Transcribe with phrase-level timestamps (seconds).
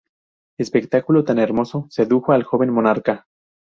[0.57, 3.27] Espectáculo tan hermoso sedujo al joven monarca.